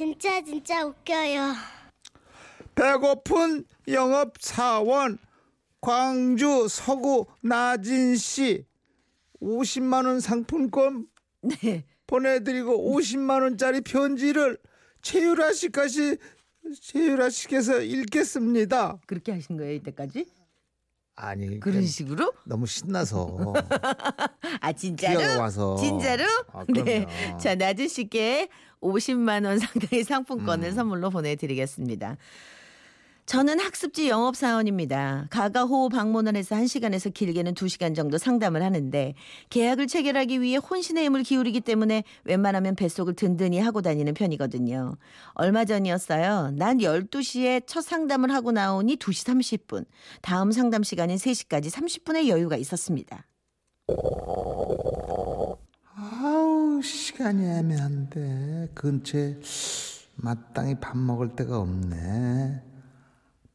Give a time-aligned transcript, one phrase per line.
[0.00, 1.52] 진짜 진짜 웃겨요.
[2.74, 5.18] 배고픈 영업 사원
[5.82, 8.64] 광주 서구 나진 씨
[9.42, 11.06] 50만 원 상품권
[11.42, 11.84] 네.
[12.06, 14.56] 보내드리고 50만 원짜리 편지를
[15.02, 16.16] 최유라 씨까지
[16.80, 19.00] 최유라 씨께서 읽겠습니다.
[19.06, 20.24] 그렇게 하신 거예요 이때까지?
[21.14, 22.32] 아니 그런 식으로?
[22.46, 23.52] 너무 신나서
[24.62, 25.38] 아 진짜로?
[25.38, 25.76] 와서.
[25.76, 26.24] 진짜로?
[26.54, 26.84] 아, 그럼요.
[26.84, 27.06] 네.
[27.38, 28.48] 자 나주 씨께
[28.80, 30.74] 50만 원 상당의 상품권을 음.
[30.74, 32.16] 선물로 보내드리겠습니다.
[33.30, 35.28] 저는 학습지 영업사원입니다.
[35.30, 39.14] 가가호 방문을 해서 1시간에서 길게는 2시간 정도 상담을 하는데
[39.50, 44.96] 계약을 체결하기 위해 혼신의 힘을 기울이기 때문에 웬만하면 뱃속을 든든히 하고 다니는 편이거든요.
[45.34, 46.54] 얼마 전이었어요.
[46.56, 49.84] 난 12시에 첫 상담을 하고 나오니 2시 30분.
[50.22, 53.26] 다음 상담 시간인 3시까지 30분의 여유가 있었습니다.
[56.82, 59.38] 시간이 애매한데 근처에
[60.16, 62.62] 마땅히 밥 먹을 데가 없네.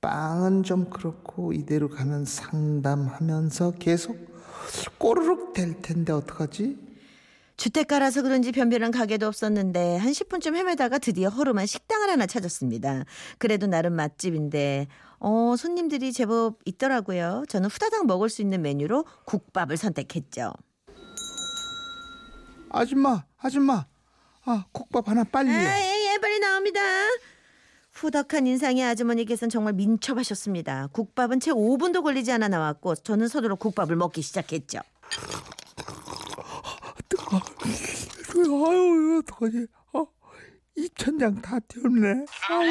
[0.00, 4.16] 빵은 좀 그렇고 이대로 가면 상담하면서 계속
[4.98, 6.90] 꼬르륵 될 텐데 어떡하지?
[7.56, 13.04] 주택가라서 그런지 변변한 가게도 없었는데 한 10분쯤 헤매다가 드디어 허름한 식당을 하나 찾았습니다.
[13.36, 14.86] 그래도 나름 맛집인데
[15.18, 17.44] 어, 손님들이 제법 있더라고요.
[17.48, 20.54] 저는 후다닥 먹을 수 있는 메뉴로 국밥을 선택했죠.
[22.70, 23.84] 아줌마, 아줌마,
[24.44, 25.54] 아 국밥 하나 빨리요.
[25.54, 26.80] 아, 예, 예, 빨리 나옵니다.
[27.92, 30.88] 후덕한 인상의 아주머니께서는 정말 민첩하셨습니다.
[30.92, 34.80] 국밥은 채 5분도 걸리지 않아 나왔고 저는 서둘러 국밥을 먹기 시작했죠.
[37.08, 37.36] 뜨거.
[38.70, 39.66] 아유 이거 어떡하지?
[39.92, 40.06] 어,
[40.76, 42.24] 입천장 다 튀었네.
[42.48, 42.70] 아유.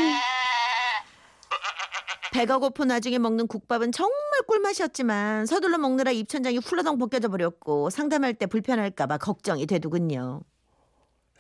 [2.32, 4.14] 배가 고픈 나중에 먹는 국밥은 정말
[4.48, 10.42] 꿀맛이었지만 서둘러 먹느라 입천장이 훌러덩 벗겨져 버렸고 상담할 때 불편할까봐 걱정이 되더군요.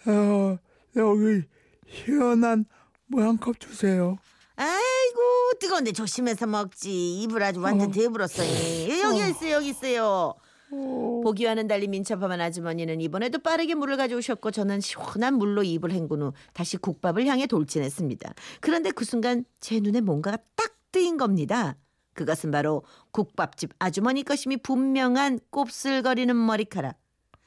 [0.05, 0.57] 어,
[0.95, 1.43] 여기
[1.87, 2.65] 시원한
[3.07, 4.17] 뭐한컵 주세요.
[4.55, 5.19] 아이고
[5.59, 7.91] 뜨거운데 조심해서 먹지 입을 아주 완전 어.
[7.91, 10.33] 대불었어 여기 있어요 여기 있어요
[10.71, 16.33] 어, 보기와는 달리 민첩한 아주머니는 이번에도 빠르게 물을 가져오셨고 저는 시원한 물로 입을 헹군 후
[16.51, 21.75] 다시 국밥을 향해 돌진했습니다 그런데 그 순간 제 눈에 뭔가가 딱 뜨인 겁니다
[22.13, 26.97] 그것은 바로 국밥집 아주머니 것임이 분명한 곱슬거리는 머리카락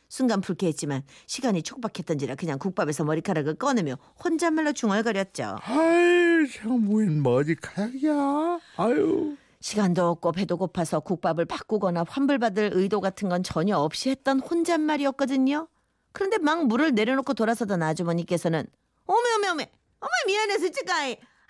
[0.09, 6.13] 순간 불쾌했지만 시간이 촉박했던지라 그냥 국밥에서 머리카락을 꺼내며 혼잣말로 중얼거렸죠 아유
[6.51, 8.59] 참 뭐인 머리카락이야.
[8.77, 9.37] 아유.
[9.61, 15.69] 시간도 없고 배도 고파서 국밥을 바꾸거나 환불받을 의도 같은 건 전혀 없이 했던 혼잣말이었거든요.
[16.11, 18.67] 그런데 막 물을 내려놓고 돌아서던 아주머니께서는
[19.07, 19.71] 어메 어메 어메
[20.01, 20.91] 어메 미안해 솔직히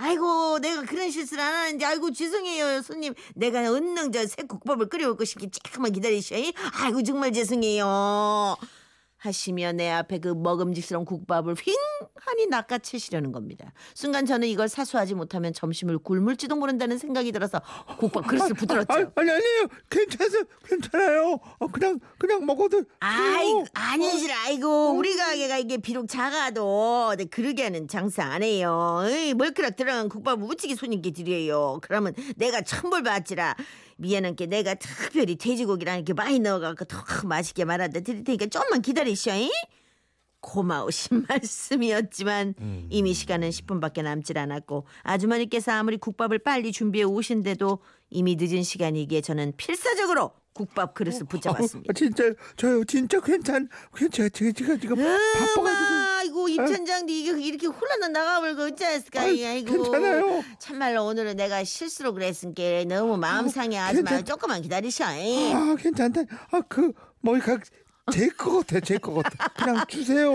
[0.02, 3.14] 아이고 내가 그런 실수를 안 하는데 아이고 죄송해요 손님.
[3.34, 6.34] 내가 은능 저 새 국밥을 끓여올 것이기 조금만 기다리셔
[6.82, 8.56] 아이고 정말 죄송해요
[9.22, 13.72] 하시며 내 앞에 그 먹음직스러운 국밥을 휑하니 낚아채시려는 겁니다.
[13.94, 17.62] 순간 저는 이걸 사수하지 못하면 점심을 굶을지도 모른다는 생각이 들어서
[17.98, 18.92] 국밥 그릇을 부드럽죠.
[18.92, 19.68] 아, 아니 아니에요.
[19.88, 20.44] 괜찮아요.
[20.64, 21.38] 괜찮아요.
[21.60, 23.64] 어, 그냥 그냥 먹어도 아이 돼요.
[23.74, 29.04] 아니시라 아이고 우리 가게가 이게 비록 작아도 내 그러게는 장사 안 해요.
[29.06, 31.78] 에이, 멀크락 들어간 국밥을 우찌기 손님께 드려요.
[31.82, 33.54] 그러면 내가 천벌 받지라
[33.98, 39.11] 미안한 게 내가 특별히 돼지고기랑 이렇게 많이 넣어갖고 더 맛있게 말아다 드릴 테니까 좀만 기다리
[39.14, 39.34] 셔.
[39.36, 39.50] 잉?
[40.40, 42.54] 고마우신 말씀이었지만
[42.90, 47.78] 이미 시간은 10분밖에 남질 않았고 아주머니께서 아무리 국밥을 빨리 준비해 오신데도
[48.10, 51.90] 이미 늦은 시간이기에 저는 필사적으로 국밥 그릇을 붙잡았습니다.
[51.90, 52.24] 아, 진짜
[52.56, 55.66] 저요 진짜 괜찮 괜찮 제가 제가 지금 바빠가지고
[56.18, 60.42] 아이고 입천장도 이게 이렇게 홀라나 나가버리고 어찌 했을까 아이, 아이고 괜찮아요.
[60.58, 65.56] 참말로 오늘은 내가 실수로 그랬으니까 너무 마음 상해하지 괜찮- 말고 조금만 기다리셔 잉.
[65.56, 66.22] 아 괜찮다.
[66.50, 67.62] 아그 머리카락
[68.12, 69.48] 제거 같아 제거 같아.
[69.48, 70.32] 그냥 주세요.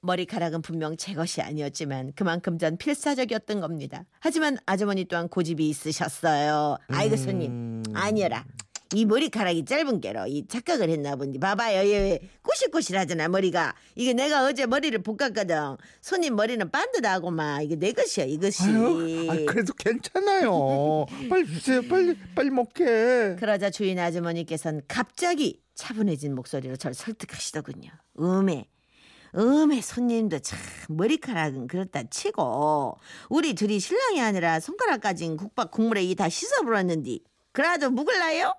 [0.00, 4.04] 머리카락은 분명 제 것이 아니었지만 그만큼 전 필사적이었던 겁니다.
[4.20, 6.76] 하지만 아주머니 또한 고집이 있으셨어요.
[6.88, 8.44] 아이고 손님 아니여라.
[8.92, 14.66] 이 머리카락이 짧은 게로 이 착각을 했나 본디 봐봐요 얘 꼬실꼬실하잖아 머리가 이게 내가 어제
[14.66, 21.06] 머리를 볶았거든 손님 머리는 반듯하고 막 이게 내 것이야 이것이 아유, 아, 그래도 괜찮아요.
[21.28, 21.82] 빨리 주세요.
[21.88, 23.34] 빨리 빨리 먹게.
[23.40, 27.90] 그러자 주인 아주머니께서는 갑자기 차분해진 목소리로 저를 설득하시더군요.
[28.20, 28.68] 음에
[29.36, 32.98] 음에 손님도 참 머리카락은 그렇다 치고
[33.28, 38.54] 우리 둘이 신랑이 아니라 손가락까진 국밥 국물에 이 다 씻어버렸는디 그래도 묵을라요?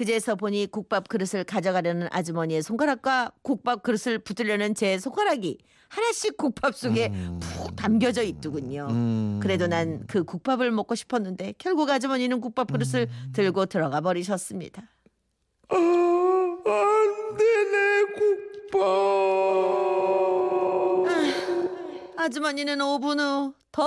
[0.00, 5.58] 그제서 보니 국밥 그릇을 가져가려는 아주머니의 손가락과 국밥 그릇을 붙으려는 제 손가락이
[5.90, 8.86] 하나씩 국밥 속에 푹 담겨져 있더군요.
[8.88, 9.40] 음.
[9.42, 14.82] 그래도 난 그 국밥을 먹고 싶었는데 결국 아주머니는 국밥 그릇을 들고 들어가 버리셨습니다.
[15.68, 18.04] 아, 안 되네
[18.70, 18.80] 국밥.
[22.16, 23.86] 아주머니는 5분 후 더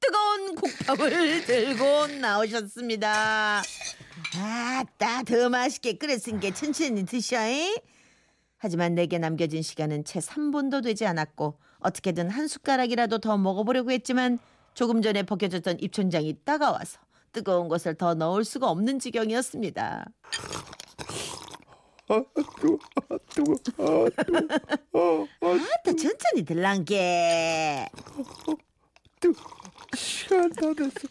[0.00, 3.62] 뜨거운 국밥을 들고 나오셨습니다.
[4.36, 7.76] 아따 더 맛있게 끓였으니까 천천히 드셔잉.
[8.58, 14.38] 하지만 내게 남겨진 시간은 채 3분도 되지 않았고 어떻게든 한 숟가락이라도 더 먹어보려고 했지만
[14.72, 16.98] 조금 전에 벗겨졌던 입천장이 따가워서
[17.32, 20.06] 뜨거운 것을 더 넣을 수가 없는 지경이었습니다.
[22.06, 22.78] 아 뜨거
[23.10, 24.38] 아 뜨거 아 뜨거
[24.94, 27.86] 아, 아 아따 천천히 들랑게.
[29.96, 31.08] 시간 다 됐어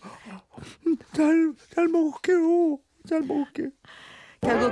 [1.14, 2.78] 잘 잘 먹을게요
[3.08, 3.70] 잘 먹을게
[4.42, 4.72] 결국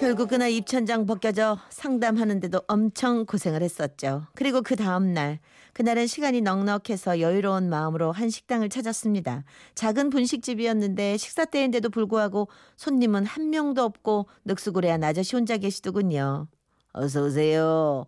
[0.00, 4.26] 결국 그날 입천장 벗겨져 상담하는데도 엄청 고생을 했었죠.
[4.34, 5.40] 그리고 그 다음 날
[5.74, 9.44] 그날은 시간이 넉넉해서 여유로운 마음으로 한 식당을 찾았습니다.
[9.74, 16.48] 작은 분식집이었는데 식사 때인데도 불구하고 손님은 한 명도 없고 늑수구레한 아저씨 혼자 계시더군요.
[16.92, 18.06] 어서 오세요.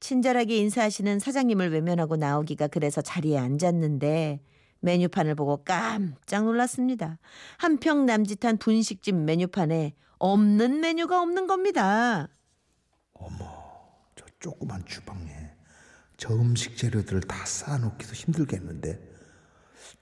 [0.00, 4.40] 친절하게 인사하시는 사장님을 외면하고 나오기가 그래서 자리에 앉았는데
[4.94, 7.18] 메뉴판을 보고 깜짝 놀랐습니다.
[7.58, 12.28] 한평 남짓한 분식집 메뉴판에 없는 메뉴가 없는 겁니다.
[14.16, 15.30] 저 조그만 주방에
[16.16, 19.00] 저 음식 재료들을 다 쌓아놓기도 힘들겠는데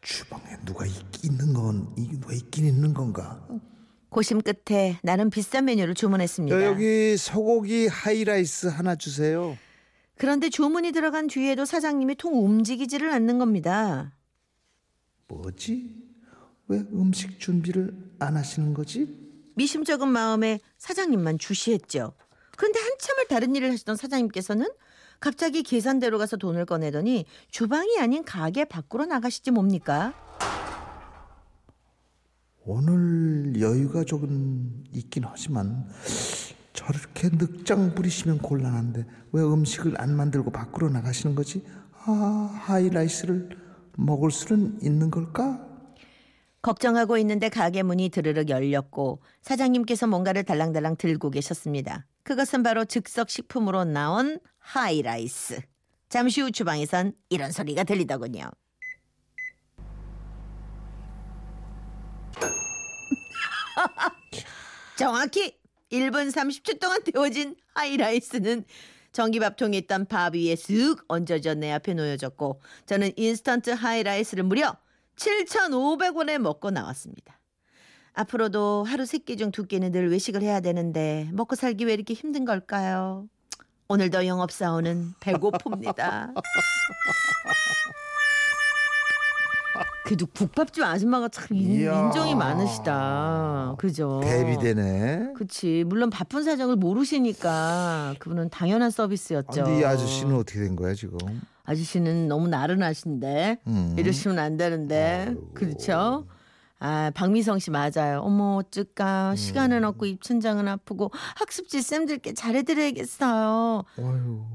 [0.00, 0.92] 주방에 누가 있,
[1.24, 3.46] 있는 건 이- 누가 있긴 있는 건가?
[4.10, 6.54] 고심 끝에 나름 비싼 메뉴를 주문했습니다.
[6.58, 9.56] 저 여기 소고기 하이라이스 하나 주세요.
[10.18, 14.12] 그런데 주문이 들어간 뒤에도 사장님이 통 움직이지를 않는 겁니다.
[15.36, 15.94] 뭐지?
[16.68, 19.18] 왜 음식 준비를 안 하시는 거지?
[19.54, 22.12] 미심쩍은 마음에 사장님만 주시했죠.
[22.56, 24.68] 그런데 한참을 다른 일을 하시던 사장님께서는
[25.20, 30.12] 갑자기 계산대로 가서 돈을 꺼내더니 주방이 아닌 가게 밖으로 나가시지 뭡니까?
[32.64, 35.88] 오늘 여유가 조금 있긴 하지만
[36.72, 41.64] 저렇게 늑장 부리시면 곤란한데 왜 음식을 안 만들고 밖으로 나가시는 거지?
[42.04, 42.12] 아
[42.64, 43.56] 하이라이스를
[43.96, 45.66] 먹을 수는 있는 걸까?
[46.62, 52.06] 걱정하고 있는데 가게 문이 드르륵 열렸고 사장님께서 뭔가를 달랑달랑 들고 계셨습니다.
[52.22, 55.60] 그것은 바로 즉석 식품으로 나온 하이라이스.
[56.08, 58.50] 잠시 후 주방에선 이런 소리가 들리더군요.
[64.96, 65.58] 정확히
[65.90, 68.64] 1분 30초 동안 데워진 하이라이스는
[69.12, 74.76] 전기밥통에 있던 밥 위에 쓱 얹어져 내 앞에 놓여졌고 저는 인스턴트 하이라이스를 무려
[75.16, 77.38] 7,500원에 먹고 나왔습니다.
[78.14, 82.14] 앞으로도 하루 세 끼 중 두 끼는 늘 외식을 해야 되는데 먹고 살기 왜 이렇게
[82.14, 83.26] 힘든 걸까요?
[83.88, 86.32] 오늘도 영업사원은 배고픕니다.
[90.04, 92.06] 그래도 국밥집 아줌마가 참 인, 이야.
[92.06, 93.76] 인정이 많으시다.
[93.78, 94.20] 그죠?
[94.24, 95.32] 대비되네.
[95.36, 95.84] 그치.
[95.86, 99.64] 물론 바쁜 사정을 모르시니까 그분은 당연한 아, 서비스였죠.
[99.64, 101.18] 근데 이 아저씨는 어떻게 된 거야 지금?
[101.64, 103.94] 아저씨는 너무 나른하신데 음.
[103.96, 105.50] 이러시면 안 되는데 아이고.
[105.54, 106.26] 그렇죠?
[106.84, 108.22] 아 박미성 씨 맞아요.
[108.24, 109.36] 어머 어쩔까 음.
[109.36, 113.84] 시간은 없고 입천장은 아프고 학습지 쌤들께 잘해드려야겠어요.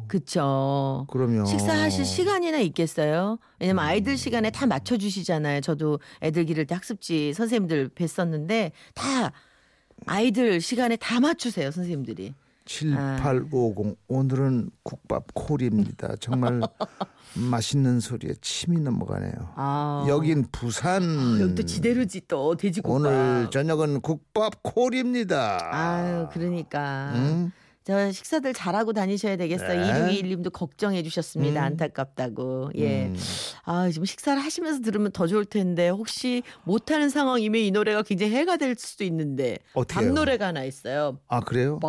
[0.09, 1.07] 그쵸?
[1.09, 3.39] 그러면 식사하실 시간이나 있겠어요?
[3.61, 5.61] 왜냐면 아이들 시간에 다 맞춰주시잖아요.
[5.61, 9.31] 저도 애들 기를 때 학습지 선생님들 뵀었는데 다
[10.05, 12.33] 아이들 시간에 다 맞추세요 선생님들이.
[12.67, 16.15] 7850 오늘은 국밥 콜입니다.
[16.19, 16.61] 정말
[17.33, 19.53] 맛있는 소리에 침이 넘어가네요.
[19.55, 21.39] 아 여긴 부산.
[21.39, 22.95] 여기 또 지대로지 또 돼지국밥.
[22.95, 25.69] 오늘 저녁은 국밥 콜입니다.
[25.71, 27.51] 아유 그러니까 응?
[27.83, 29.79] 저 식사들 잘하고 다니셔야 되겠어요.
[29.79, 30.21] 네.
[30.21, 31.61] 2621님도 걱정해 주셨습니다.
[31.61, 31.65] 음.
[31.67, 32.71] 안타깝다고.
[32.75, 33.05] 예.
[33.05, 33.15] 음.
[33.63, 38.57] 아 지금 식사를 하시면서 들으면 더 좋을 텐데 혹시 못하는 상황이면 이 노래가 굉장히 해가
[38.57, 40.13] 될 수도 있는데 어떻게 밤?
[40.13, 41.19] 노래가 하나 있어요.
[41.29, 41.79] 아 그래요?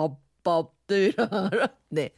[0.48, 1.68] 법법들어라.
[1.90, 2.10] 네.